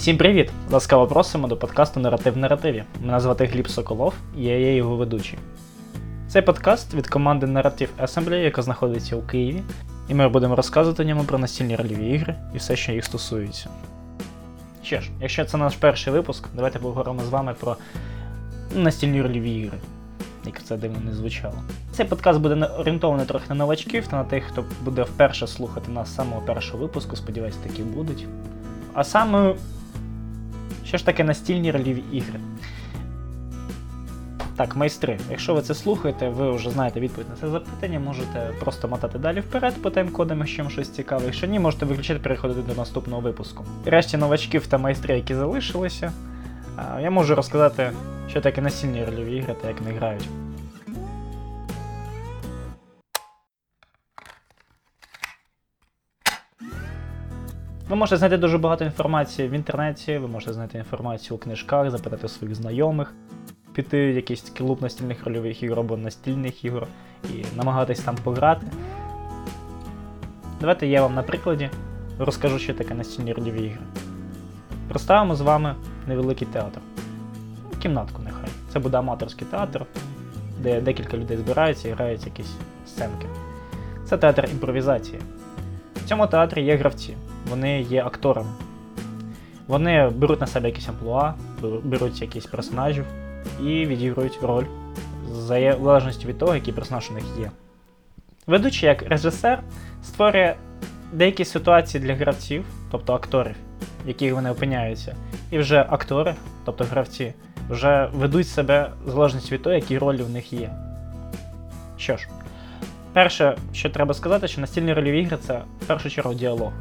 [0.00, 0.50] Всім привіт!
[0.70, 2.84] Ласкаво просимо до подкасту Наратив в наративі.
[3.00, 5.38] Мене звати Гліб Соколов і я є його ведучий.
[6.28, 9.62] Цей подкаст від команди Narrative Assembly, яка знаходиться у Києві,
[10.08, 13.68] і ми будемо розказувати ньому про настільні рольові ігри і все, що їх стосується.
[14.82, 17.76] Що ж, якщо це наш перший випуск, давайте поговоримо з вами про
[18.76, 19.78] настільні рольові ігри,
[20.46, 21.58] як це дивно не звучало.
[21.92, 26.08] Цей подкаст буде орієнтований трохи на новачків та на тих, хто буде вперше слухати нас
[26.08, 28.26] з самого першого випуску, сподіваюсь, такі будуть.
[28.94, 29.54] А саме,
[30.90, 32.40] що ж таке настільні рольові ігри?
[34.56, 38.88] Так, майстри, якщо ви це слухаєте, ви вже знаєте відповідь на це запитання, можете просто
[38.88, 41.24] мотати далі вперед по тайм-кодам, якщо вам щось цікаве.
[41.24, 43.64] Якщо ні, можете виключити переходити до наступного випуску.
[43.84, 46.12] Решті новачків та майстри, які залишилися,
[47.00, 47.90] я можу розказати,
[48.28, 50.28] що таке настільні рольові ігри та як вони грають.
[57.90, 62.28] Ви можете знайти дуже багато інформації в інтернеті, ви можете знайти інформацію у книжках, запитати
[62.28, 63.14] своїх знайомих,
[63.72, 66.86] піти в якийсь клуб настільних рольових ігор або настільних ігор
[67.24, 68.66] і намагатись там пограти.
[70.60, 71.70] Давайте я вам на прикладі
[72.18, 73.82] розкажу, що таке настільні рольові ігри.
[74.88, 75.74] Представимо з вами
[76.06, 76.80] невеликий театр.
[77.82, 78.48] Кімнатку нехай.
[78.72, 79.86] Це буде аматорський театр,
[80.60, 82.52] де декілька людей збираються і грають якісь
[82.86, 83.26] сценки.
[84.04, 85.20] Це театр імпровізації.
[85.96, 87.16] В цьому театрі є гравці,
[87.50, 88.50] вони є акторами.
[89.66, 91.34] Вони беруть на себе якісь амплуа,
[91.84, 93.04] беруть якісь персонажів
[93.60, 94.64] і відіграють роль
[95.28, 97.50] в залежності від того, який персонаж у них є.
[98.46, 99.62] Ведучий як режисер
[100.04, 100.54] створює
[101.12, 103.56] деякі ситуації для гравців, тобто акторів,
[104.04, 105.16] в яких вони опиняються,
[105.50, 106.34] і вже актори,
[106.64, 107.34] тобто гравці,
[107.68, 110.70] вже ведуть себе в залежності від того, які ролі в них є.
[111.96, 112.28] Що ж,
[113.12, 116.72] перше, що треба сказати, що настільні рольові ігри це в першу чергу діалог.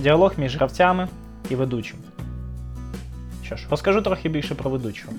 [0.00, 1.08] Діалог між гравцями
[1.50, 1.98] і ведучим.
[3.44, 5.12] Що ж, розкажу трохи більше про ведучого.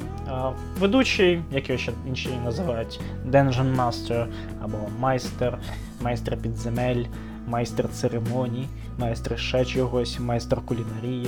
[0.79, 4.25] Ведучий, як його ще інші називають, Dungeon Master
[4.63, 5.57] або майстер,
[6.01, 7.03] майстер підземель,
[7.47, 8.67] майстер церемоній,
[8.97, 11.27] майстер ще чогось, майстер кулінарії.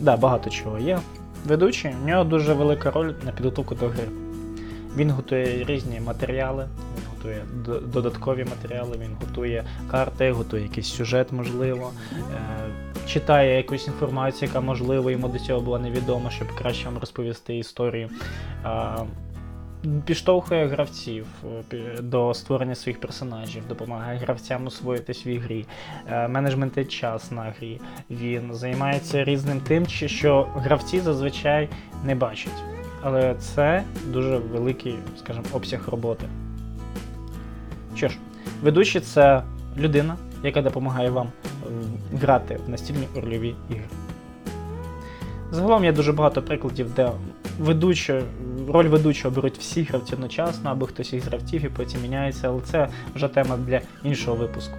[0.00, 0.98] Да, багато чого є.
[1.46, 4.04] Ведучий, у нього дуже велика роль на підготовку до гри.
[4.96, 6.68] Він готує різні матеріали,
[7.24, 7.44] готує
[7.92, 15.10] додаткові матеріали, він готує карти, готує якийсь сюжет, можливо, е, читає якусь інформацію, яка можливо
[15.10, 18.08] йому до цього була невідома, щоб краще вам розповісти історію.
[18.62, 18.98] А,
[20.04, 21.26] Підштовхує гравців
[21.72, 25.66] е, до створення своїх персонажів, допомагає гравцям освоїтись в ігрі,
[26.10, 27.80] е, менеджментить час на грі.
[28.10, 31.68] Він займається різним тим, що гравці зазвичай
[32.04, 32.62] не бачать.
[33.02, 36.24] Але це дуже великий, скажімо, обсяг роботи.
[37.94, 38.18] Що ж,
[38.62, 39.42] ведучий це
[39.76, 41.68] людина, яка допомагає вам е,
[42.16, 43.84] грати в настільні рольові ігри.
[45.50, 47.10] Загалом є дуже багато прикладів, де
[47.60, 48.22] ведучу,
[48.68, 52.88] роль ведучого беруть всі гравці одночасно, або хтось із гравців і потім міняється, але це
[53.14, 54.76] вже тема для іншого випуску.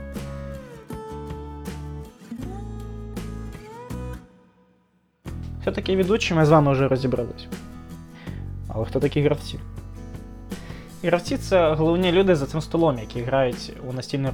[5.61, 7.47] Хто такий ведучий, ми з вами вже розібрались.
[8.67, 9.59] Але хто такі гравці?
[11.05, 14.29] Гравці це головні люди за цим столом, які грають у настільну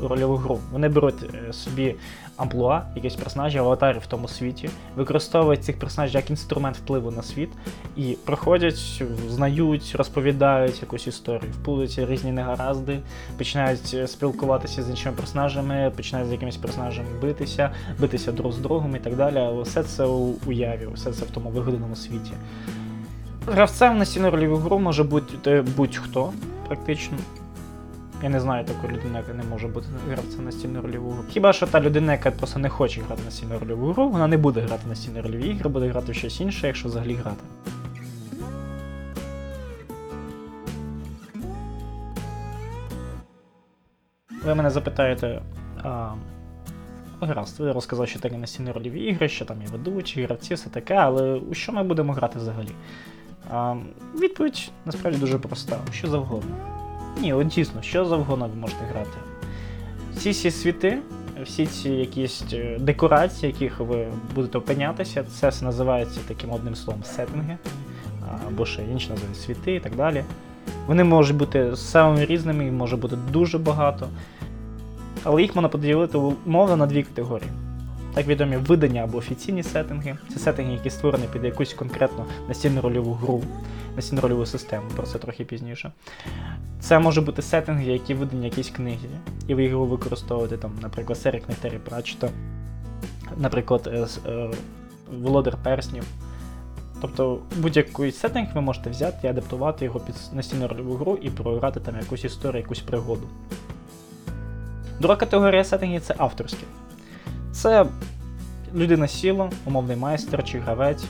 [0.00, 0.58] рольову гру.
[0.72, 1.14] Вони беруть
[1.48, 1.94] е, собі
[2.36, 7.48] амплуа, якісь персонажі, аватарів в тому світі, використовують цих персонажів як інструмент впливу на світ
[7.96, 12.98] і проходять, знають, розповідають якусь історію, вплутуються різні негаразди,
[13.38, 18.96] починають е, спілкуватися з іншими персонажами, починають з якимись персонажами битися, битися друг з другом
[18.96, 19.36] і так далі.
[19.36, 22.32] Але все це у уяві, все це в тому вигаданому світі.
[23.50, 26.32] Гравцем на рольову гру може бути будь-хто,
[26.66, 27.18] практично.
[28.22, 31.24] Я не знаю такої людини, яка не може бути гравцем на стільну рольову гру.
[31.28, 34.36] Хіба що та людина, яка просто не хоче грати на стільну рольову гру, вона не
[34.36, 37.44] буде грати на стільні рольові ігри, буде грати в щось інше, якщо взагалі грати.
[44.44, 45.42] Ви мене запитаєте,
[45.82, 46.12] а,
[47.20, 50.94] гаразд, ви розказали, що таке настільні рольові ігри, що там є ведучі, гравці, все таке,
[50.94, 52.72] але у що ми будемо грати взагалі?
[53.50, 53.74] А,
[54.20, 56.56] відповідь насправді дуже проста: що завгодно.
[57.20, 59.18] Ні, от дійсно, що завгодно ви можете грати.
[60.14, 60.98] Всі ці світи,
[61.44, 67.04] всі ці якісь е, декорації, яких ви будете опинятися, це все називається таким одним словом
[67.04, 67.56] сеттинги,
[68.48, 70.24] або ще інші називають світи і так далі.
[70.86, 74.08] Вони можуть бути самими різними, їх може бути дуже багато.
[75.24, 77.50] Але їх можна поділити умовно на дві категорії.
[78.14, 80.16] Так відомі видання або офіційні сеттинги.
[80.32, 83.42] Це сеттинги, які створені під якусь конкретну настільну рольову гру,
[83.96, 85.92] настільну рольову систему, про це трохи пізніше.
[86.80, 89.08] Це може бути сеттинги, які видані якісь книги,
[89.46, 91.80] і ви його використовуєте, там, наприклад, серія книг Террі
[93.36, 94.50] наприклад, е, е,
[95.20, 96.04] володар перснів.
[97.00, 101.80] Тобто будь-який сеттинг ви можете взяти і адаптувати його під настільну рольову гру і програти
[101.80, 103.28] там якусь історію, якусь пригоду.
[105.00, 106.64] Друга категорія сеттингів це авторські.
[107.52, 107.86] Це
[108.74, 111.04] людина сіла, умовний майстер чи гравець,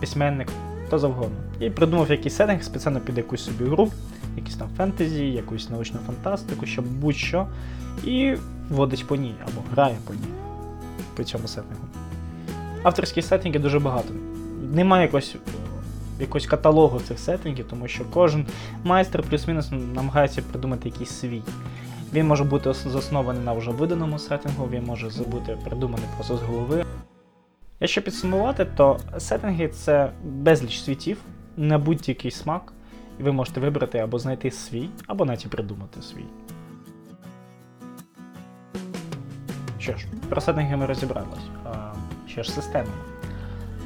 [0.00, 0.48] письменник,
[0.86, 1.36] хто завгодно.
[1.60, 3.92] І придумав якийсь сеттинг спеціально під якусь собі гру,
[4.36, 7.46] якісь там фентезі, якусь научну фантастику, щоб будь-що,
[8.04, 8.34] і
[8.70, 10.36] вводить по ній або грає по ній
[11.16, 11.84] по цьому сеттингу.
[12.82, 14.08] Авторських сеттингів дуже багато.
[14.72, 15.36] Немає якогось,
[16.20, 18.46] якогось каталогу цих сеттингів, тому що кожен
[18.84, 21.42] майстер плюс-мінус намагається придумати якийсь свій.
[22.12, 26.84] Він може бути заснований на вже виданому сеттингу, він може бути придуманий просто з голови.
[27.80, 31.18] Якщо підсумувати, то сеттинги це безліч світів
[31.56, 32.72] на будь-який смак,
[33.20, 36.24] і ви можете вибрати або знайти свій, або навіть придумати свій.
[39.78, 41.44] Що ж, про сеттинги ми розібрались.
[42.26, 42.88] Що ж, системи.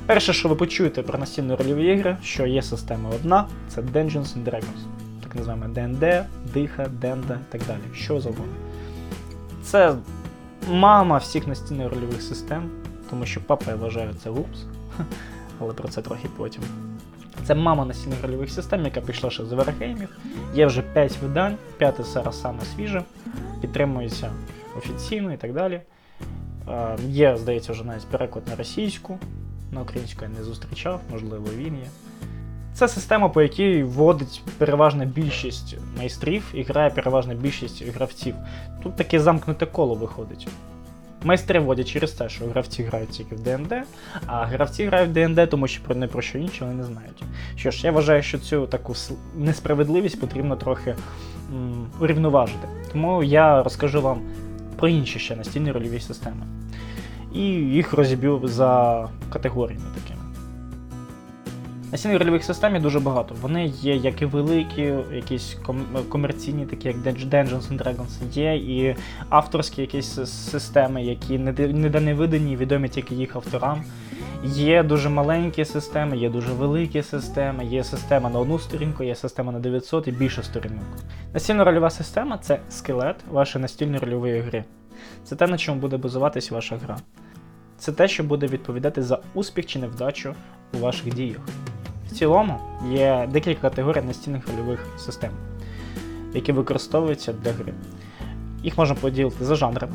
[0.06, 4.44] Перше, що ви почуєте про настільні рольові ігри, що є система одна, це Dungeons and
[4.44, 4.99] Dragons.
[5.30, 6.24] Так називаємо ДНД,
[6.54, 7.80] Диха, Денда і так далі.
[7.94, 8.54] Що завгодно.
[9.62, 9.94] Це
[10.70, 12.70] мама всіх настільних рольових систем,
[13.10, 14.58] тому що папа я вважаю це гупс,
[15.60, 16.62] але про це трохи потім.
[17.44, 20.08] Це мама настільних рольових систем, яка пішла ще з Wargaming.
[20.54, 23.02] Є вже 5 видань, п'яте зараз саме свіже,
[23.60, 24.32] підтримується
[24.78, 25.80] офіційно і так далі.
[27.06, 29.18] Є, здається, вже навіть переклад на російську,
[29.72, 31.86] на українську я не зустрічав, можливо, він є.
[32.74, 38.34] Це система, по якій вводить переважна більшість майстрів і грає переважна більшість гравців.
[38.82, 40.48] Тут таке замкнуте коло виходить.
[41.24, 43.74] Майстри вводять через те, що гравці грають тільки в ДНД,
[44.26, 47.22] а гравці грають в ДНД, тому що про не про що інше вони не знають.
[47.56, 48.94] Що ж, я вважаю, що цю таку
[49.36, 50.96] несправедливість потрібно трохи
[51.54, 52.68] м, урівноважити.
[52.92, 54.20] Тому я розкажу вам
[54.76, 56.46] про інші ще настільні рольові системи.
[57.34, 60.19] І їх розіб'ю за категоріями такими.
[61.92, 63.34] Настільних рольових систем дуже багато.
[63.40, 68.56] Вони є як і великі, якісь ком- комерційні, такі як Dunge- Dungeons and Dragons, є
[68.56, 68.96] і
[69.28, 73.82] авторські якісь системи, які ніде ніде не видані, відомі тільки їх авторам.
[74.44, 79.52] Є дуже маленькі системи, є дуже великі системи, є система на одну сторінку, є система
[79.52, 80.84] на 900 і більше сторінок.
[81.34, 84.64] Настільна рольова система це скелет вашої настільної рольової гри.
[85.24, 86.96] Це те, на чому буде базуватись ваша гра.
[87.78, 90.34] Це те, що буде відповідати за успіх чи невдачу
[90.74, 91.40] у ваших діях.
[92.10, 92.58] В цілому
[92.92, 95.30] є декілька категорій настільних рольових систем,
[96.34, 97.72] які використовуються для гри.
[98.62, 99.92] Їх можна поділити за жанрами.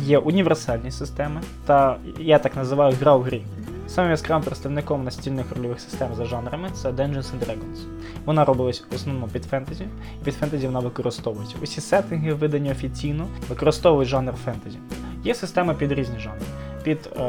[0.00, 3.42] Є універсальні системи, та я так називаю гра у грі.
[3.88, 7.86] Самим яскравим представником настільних рольових систем за жанрами це Dungeons and Dragons.
[8.24, 9.84] Вона робилась в основному під фентезі,
[10.22, 11.56] і під фентезі вона використовується.
[11.62, 14.78] Усі сеттинги, видані офіційно, використовують жанр фентезі.
[15.24, 16.40] Є системи під різні жанри.
[16.82, 17.20] Під е,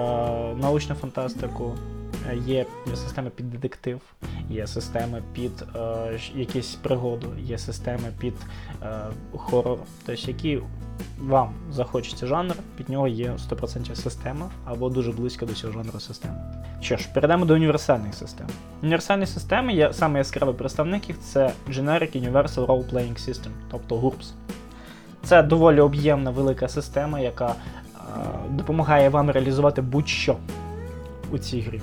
[0.62, 1.76] научну фантастику,
[2.34, 2.66] є
[2.96, 4.02] системи під детектив,
[4.50, 8.34] є системи під е, якісь пригоду, є системи під
[8.84, 9.00] е,
[9.38, 9.80] хорор.
[10.06, 10.60] Тобто, які
[11.20, 16.36] вам захочеться жанр, під нього є 100% система або дуже близько до цього жанру системи.
[16.82, 18.48] Що ж, перейдемо до універсальних систем.
[18.84, 24.32] Універсальні системи є саме яскравий представник це Generic Universal Role Playing System, тобто GURPS.
[25.24, 27.56] Це доволі об'ємна велика система, яка е,
[28.50, 30.38] допомагає вам реалізувати будь-що
[31.32, 31.82] у цій грі.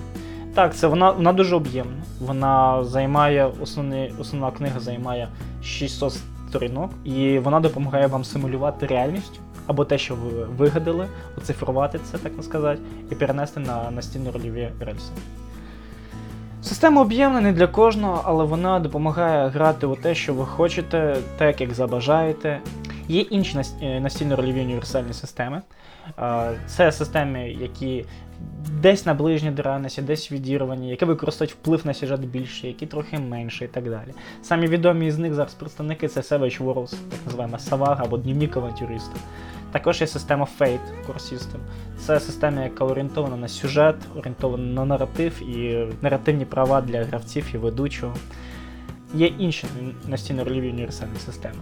[0.55, 2.03] Так, це вона, вона дуже об'ємна.
[2.21, 5.29] Вона займає основний, основна книга займає
[5.65, 6.13] 600
[6.49, 11.07] сторінок, і вона допомагає вам симулювати реальність або те, що ви вигадали,
[11.39, 12.81] оцифрувати це, так сказати,
[13.11, 15.13] і перенести на настільні рольові рельси.
[16.63, 21.61] Система об'ємна не для кожного, але вона допомагає грати у те, що ви хочете, так
[21.61, 22.61] як забажаєте.
[23.09, 25.63] Є інші е, настільно-рольові універсальні системи.
[26.67, 28.05] Це системи, які
[28.81, 33.65] десь наближені до реальності, десь відірвані, які використовують вплив на сюжет більше, які трохи менше
[33.65, 34.15] і так далі.
[34.43, 39.17] Самі відомі із них зараз представники це Savage Worlds, так називаємо Савага або Дневник авантюриста.
[39.73, 41.59] Також є система Fate Core System.
[41.99, 47.57] Це система, яка орієнтована на сюжет, орієнтована на наратив і наративні права для гравців і
[47.57, 48.15] ведучого.
[49.15, 49.67] Є інші
[50.09, 51.59] настільно рольові універсальні системи.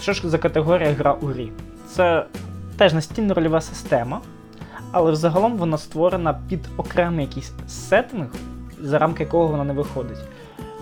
[0.00, 1.52] Що ж за категорія гра у грі?
[1.88, 2.26] Це
[2.76, 4.20] теж настільно рольова система,
[4.92, 8.26] але взагалом вона створена під окремий якийсь сеттинг,
[8.80, 10.18] за рамки якого вона не виходить.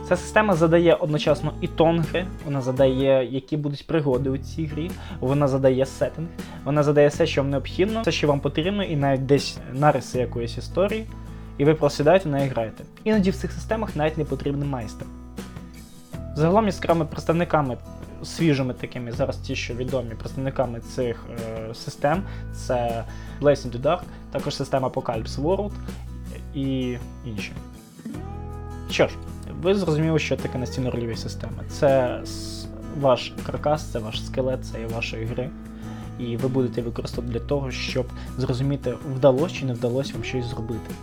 [0.08, 4.90] Ця система задає одночасно і тон гри, вона задає, які будуть пригоди у цій грі,
[5.20, 6.28] вона задає сеттинг,
[6.64, 10.58] вона задає все, що вам необхідно, все, що вам потрібно, і навіть десь нариси якоїсь
[10.58, 11.06] історії,
[11.58, 12.84] і ви просідаєте неї граєте.
[13.04, 15.06] Іноді в цих системах навіть не потрібен майстер.
[16.36, 17.76] Загалом яскравими представниками
[18.24, 22.22] свіжими такими зараз ті, що відомі представниками цих е, систем,
[22.54, 23.04] це
[23.40, 25.72] Blazing to Dark, також система Apocalypse World
[26.54, 27.52] і інші.
[28.90, 29.14] Що ж,
[29.62, 31.64] ви зрозуміли, що таке настільно-рольові системи.
[31.68, 32.20] Це
[33.00, 35.50] ваш каркас, це ваш скелет, це є вашої гри.
[36.18, 38.06] І ви будете використовувати для того, щоб
[38.38, 40.94] зрозуміти, вдалося чи не вдалося вам щось зробити.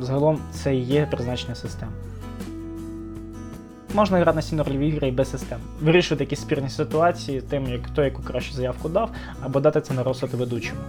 [0.00, 1.88] Загалом це і є призначення систем.
[3.94, 5.58] Можна грати настільно рольові ігри і без систем.
[5.80, 9.10] Вирішувати якісь спірні ситуації, тим, як хто яку кращу заявку дав,
[9.42, 10.80] або дати це на розсуд ведучому.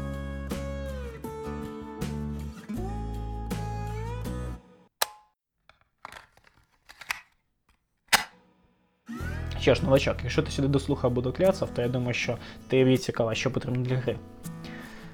[9.59, 13.33] Що ж, новачок, якщо ти сюди дослухав або докляцав, то я думаю, що тобі цікаво,
[13.33, 14.17] що потрібно для гри.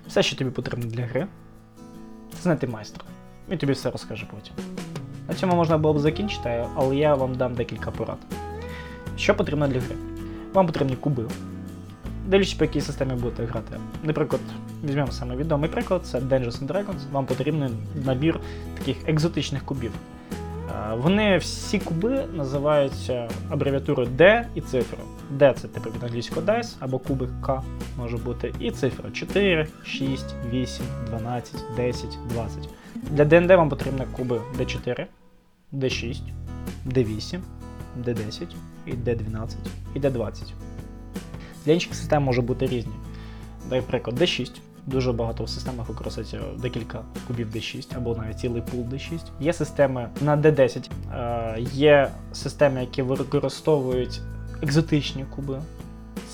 [0.07, 1.27] Все, що тобі потрібно для гри,
[2.33, 3.03] це знайти майстра.
[3.50, 4.53] Він тобі все розкаже потім.
[5.31, 8.17] На цьому можна було б закінчити, але я вам дам декілька порад.
[9.17, 9.95] Що потрібно для гри?
[10.53, 11.23] Вам потрібні куби.
[12.27, 13.77] Дивлячись, по якій системі будете грати.
[14.03, 14.41] Наприклад,
[14.83, 17.11] візьмемо саме відомий приклад, це Dungeons and Dragons.
[17.11, 18.39] Вам потрібен набір
[18.77, 19.91] таких екзотичних кубів.
[20.69, 25.03] Е, Вони всі куби називаються абревіатурою D і цифрою.
[25.38, 27.61] D це типу від англійського dice або кубик K
[27.97, 32.69] може бути, і цифра 4, 6, 8, 12, 10, 20.
[32.95, 35.05] Для ДНД вам потрібні куби D4,
[35.73, 36.21] D6,
[36.87, 37.39] D8,
[38.05, 38.47] D10
[38.85, 39.55] і D12
[39.95, 40.43] і D20.
[41.65, 42.93] Для інших систем може бути різні.
[43.69, 44.51] Наприклад, D6.
[44.85, 49.19] Дуже багато в системах використовується декілька кубів D6 або навіть цілий пул D6.
[49.39, 54.21] Є системи на D10, е, є системи, які використовують
[54.61, 55.61] екзотичні куби.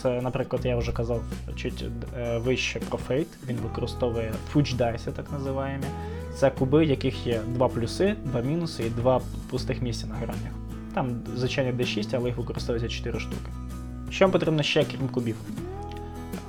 [0.01, 1.21] Це, наприклад, я вже казав
[1.55, 1.85] чуть
[2.17, 3.25] е, вище про Fate.
[3.47, 5.83] Він використовує Fuge Dice, так називаємо.
[6.37, 10.53] Це куби, яких є два плюси, два мінуси і два пустих місця на гранях.
[10.93, 13.51] Там, звичайно, D6, але їх використовується 4 штуки.
[14.09, 15.35] Що вам потрібно ще, крім кубів?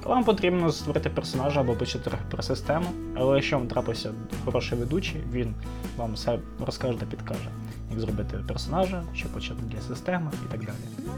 [0.05, 4.11] Вам потрібно створити персонажа або почати про систему, але якщо вам трапився
[4.45, 5.55] хороший ведучий, він
[5.97, 7.49] вам все розкаже та підкаже,
[7.91, 11.13] як зробити персонажа, що почати для системи і так далі.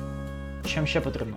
[0.66, 1.36] Що вам ще потрібно?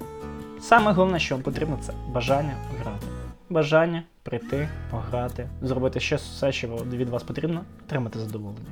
[0.61, 3.07] Саме головне, що вам потрібно, це бажання грати.
[3.49, 8.71] Бажання прийти, пограти, зробити ще все, що від вас потрібно, отримати задоволення.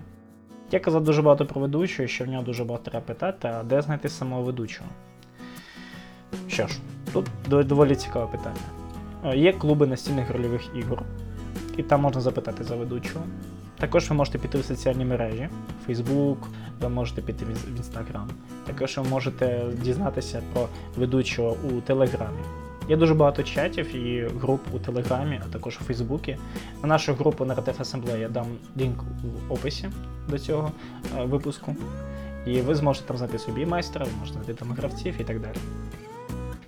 [0.72, 3.82] Я казав дуже багато про ведучого, що в нього дуже багато треба питати, а де
[3.82, 4.90] знайти самого ведучого.
[6.48, 6.80] Що ж,
[7.14, 7.26] тут
[7.68, 8.60] доволі цікаве питання.
[9.26, 11.04] Е, Є клуби настільних рольових ігор,
[11.78, 13.26] і там можна запитати за ведучого.
[13.80, 15.50] Також ви можете піти в соціальні мережі,
[15.90, 16.38] Facebook,
[16.82, 18.28] ви можете піти в Instagram.
[18.68, 22.61] Також ви можете дізнатися про ведучого у Телеграмі.
[22.90, 26.38] Є дуже багато чатів і груп у Телеграмі, а також у Фейсбуці.
[26.82, 28.48] На нашу групу Narrative Assembly я дам
[28.78, 29.04] лінк
[29.48, 29.90] в описі
[30.30, 30.72] до цього
[31.18, 31.76] е, випуску.
[32.46, 35.56] І ви зможете там знайти собі майстра, ви можете знайти там гравців і так далі.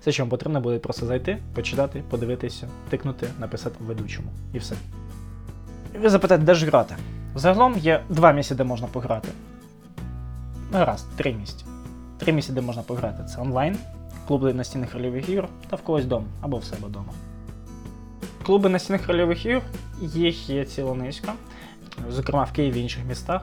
[0.01, 4.27] Все, що вам потрібно, буде просто зайти, почитати, подивитися, тикнути, написати ведучому.
[4.53, 4.75] І все.
[5.96, 6.96] І ви запитаєте, де ж грати?
[7.36, 9.29] Загалом є два місця, де можна пограти.
[10.72, 11.65] Ну, Гаразд, три місця.
[12.17, 13.24] Три місця, де можна пограти.
[13.24, 13.77] Це онлайн,
[14.27, 17.13] клуби настільних рольових ігор та в когось вдома або в себе вдома.
[18.46, 19.63] Клуби настільних рольових ігор,
[20.01, 21.34] їх є ціла низка,
[22.10, 23.42] зокрема в Києві і інших містах.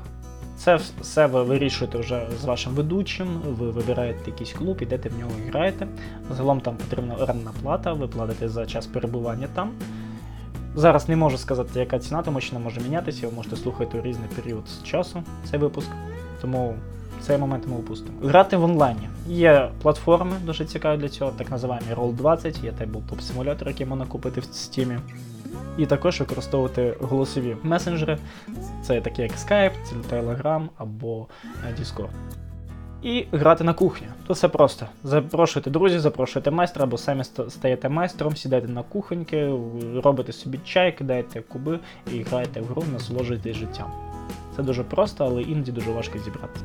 [0.56, 5.30] Це все ви вирішуєте вже з вашим ведучим, ви вибираєте якийсь клуб, ідете в нього
[5.46, 5.88] і граєте.
[6.30, 9.70] Загалом там потрібна орендна плата, ви платите за час перебування там.
[10.74, 14.02] Зараз не можу сказати, яка ціна, тому що не може мінятися, ви можете слухати у
[14.02, 15.88] різний період часу цей випуск.
[16.40, 16.74] Тому
[17.20, 18.18] цей момент ми упустимо.
[18.22, 19.08] Грати в онлайні.
[19.28, 24.40] Є платформи дуже цікаві для цього, так називаємо Roll20, є Tabletop симулятор, який можна купити
[24.40, 24.98] в Steam.
[25.78, 28.18] І також використовувати голосові месенджери,
[28.82, 29.72] це такі як Skype,
[30.12, 31.26] Telegram або
[31.68, 32.10] е, Discord.
[33.02, 34.06] І грати на кухні.
[34.26, 34.86] Тут все просто.
[35.04, 39.54] Запрошуйте друзів, запрошуйте майстра, або самі стаєте майстром, сідаєте на кухоньки,
[40.04, 41.78] робите собі чай, кидаєте куби
[42.12, 43.90] і граєте в гру, насолоджуєтесь життям.
[44.56, 46.60] Це дуже просто, але іноді дуже важко зібрати.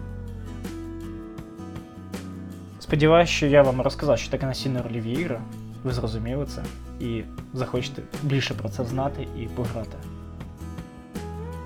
[2.95, 5.39] Сподіваюсь, що я вам розказав, що таке настільні рольові ігри.
[5.83, 6.63] Ви зрозуміли це
[7.05, 7.23] і
[7.53, 9.97] захочете більше про це знати і пограти.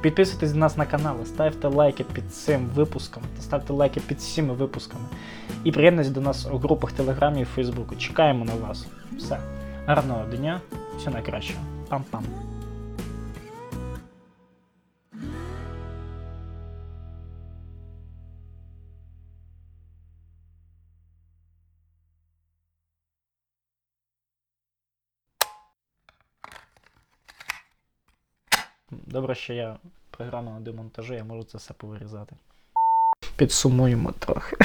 [0.01, 4.53] Підписуйтесь на нас на канал, ставте лайки під цим випуском, та ставте лайки під всіма
[4.53, 5.03] випусками.
[5.63, 7.95] І приєднуйтесь до нас у групах Телеграмі і Фейсбуку.
[7.95, 8.87] Чекаємо на вас.
[9.17, 9.39] Все.
[9.85, 10.61] Гарного дня,
[10.97, 11.59] все найкращого.
[11.89, 12.23] Пам-пам.
[28.90, 29.76] Добре, що я
[30.10, 32.36] програма на демонтажу, я можу це все повирізати.
[33.36, 34.56] Підсумуємо трохи.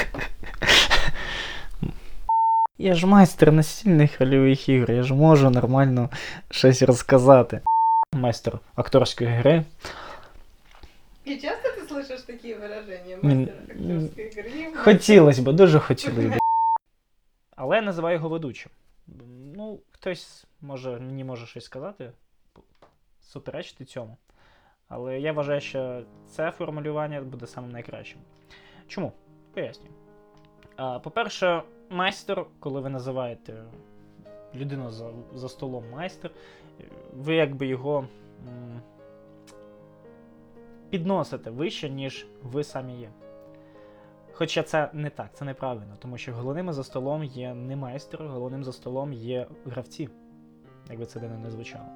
[2.78, 6.10] Я ж майстер настільних рольових ігор, я ж можу нормально
[6.50, 7.62] щось розказати.
[8.14, 9.66] Майстер акторської гри.
[11.28, 13.54] И часто ты слышишь такие выражения, М, мастер
[14.26, 14.76] актерской игры?
[14.76, 16.40] Хотілося б, дуже хотілося б.
[17.56, 18.72] Але я називаю його ведучим.
[19.56, 22.12] Ну, хтось може, мені може щось сказати,
[23.25, 24.17] суперечити цьому.
[24.89, 28.21] Але я вважаю, що це формулювання буде самим найкращим.
[28.89, 29.13] Чому?
[29.55, 29.93] Пояснюю.
[30.77, 33.65] А, По-перше, майстер, коли ви називаєте
[34.55, 36.31] людину за, за столом майстер,
[37.13, 37.99] ви якби його
[38.49, 38.81] м,
[40.91, 43.11] підносите вище, ніж ви самі є.
[44.33, 48.65] Хоча це не так, це неправильно, тому що головними за столом є не майстер, головним
[48.65, 50.09] за столом є гравці,
[50.91, 51.89] якби це не звучало.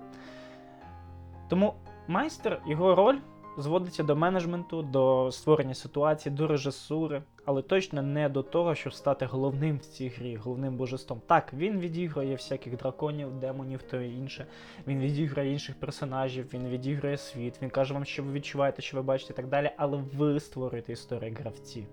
[1.49, 1.75] Тому
[2.09, 3.19] майстер, його роль
[3.59, 9.27] зводиться до менеджменту, до створення ситуації, до режисури, але точно не до того, щоб стати
[9.27, 11.21] головним в цій грі, головним божеством.
[11.27, 14.47] Так, він відіграє всяких драконів, демонів та інше.
[14.87, 19.03] Він відіграє інших персонажів, він відіграє світ, він каже вам, що ви відчуваєте, що ви
[19.03, 21.87] бачите і так далі, але ви створюєте історію гравці,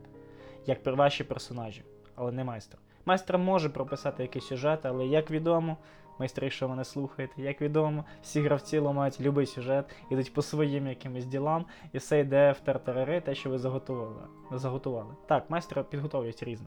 [0.65, 1.83] як ваші персонажі,
[2.15, 2.79] але не майстер.
[3.05, 5.77] Майстер може прописати якийсь сюжет, але як відомо,
[6.18, 10.86] майстри, що ви не слухаєте, як відомо, всі гравці ламають будь-який сюжет, ідуть по своїм
[10.86, 14.22] якимось ділам, і все йде в тартарари, те, що ви заготували.
[14.52, 15.14] заготували.
[15.26, 16.66] Так, майстра підготовлюють різне.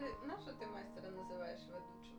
[0.00, 2.18] Ты- На что ты мастера называешь ведущим?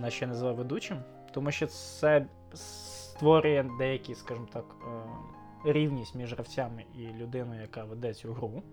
[0.00, 0.98] на що я називаю ведучим,
[1.34, 4.86] тому що це створює деякі, скажімо так, е,
[5.65, 8.63] рівність між гравцями і людиною, яка веде цю гру,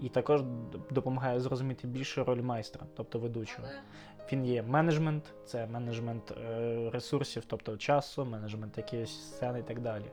[0.00, 0.42] і також
[0.90, 3.68] допомагає зрозуміти більше роль майстра, тобто ведучого.
[4.32, 10.04] Він є менеджмент, це менеджмент е, ресурсів, тобто часу, менеджмент якоїсь сцени і так далі.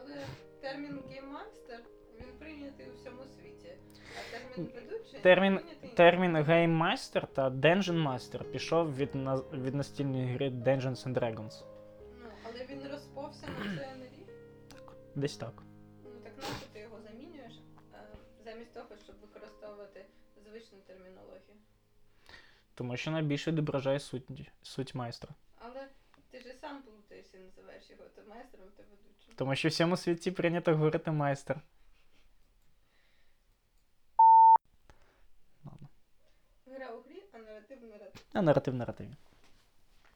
[0.00, 0.14] але
[0.60, 1.80] термін game master,
[2.20, 3.72] він прийнятий у всьому світі.
[4.18, 5.60] А термін ведучий Термін-
[5.94, 9.10] Термін game master та Dungeon Master пішов від,
[9.52, 11.64] від настільної гри Dungeons and Dragons.
[12.22, 14.15] Ну, але він розповзся на всі НРІ.
[15.16, 15.62] Десь так.
[16.04, 17.52] Ну так нащо ти його замінюєш,
[17.94, 17.98] е,
[18.44, 20.06] замість того, щоб використовувати
[20.44, 21.56] звичну термінологію.
[22.74, 25.34] Тому що найбільше відображає суть, суть майстра.
[25.58, 25.88] Але
[26.30, 29.34] ти ж і сам плутаєшся і називаєш його то майстром, то ведучим.
[29.36, 31.60] Тому що в всьому світі прийнято говорити майстер.
[36.66, 38.22] Гра у грі, а наратив наратив.
[38.32, 39.16] А наратив наративі.